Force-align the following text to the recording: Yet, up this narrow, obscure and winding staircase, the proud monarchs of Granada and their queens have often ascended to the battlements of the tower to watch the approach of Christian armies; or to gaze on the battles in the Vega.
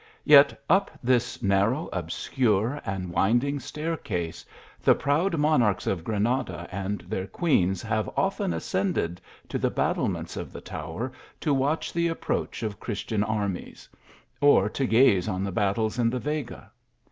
Yet, 0.25 0.59
up 0.67 0.89
this 1.03 1.43
narrow, 1.43 1.87
obscure 1.93 2.81
and 2.87 3.11
winding 3.11 3.59
staircase, 3.59 4.43
the 4.81 4.95
proud 4.95 5.37
monarchs 5.37 5.85
of 5.85 6.03
Granada 6.03 6.67
and 6.71 7.01
their 7.01 7.27
queens 7.27 7.83
have 7.83 8.09
often 8.17 8.51
ascended 8.51 9.21
to 9.47 9.59
the 9.59 9.69
battlements 9.69 10.35
of 10.37 10.51
the 10.51 10.61
tower 10.61 11.11
to 11.41 11.53
watch 11.53 11.93
the 11.93 12.07
approach 12.07 12.63
of 12.63 12.79
Christian 12.79 13.23
armies; 13.23 13.87
or 14.41 14.69
to 14.69 14.87
gaze 14.87 15.27
on 15.27 15.43
the 15.43 15.51
battles 15.51 15.99
in 15.99 16.09
the 16.09 16.17
Vega. 16.17 16.71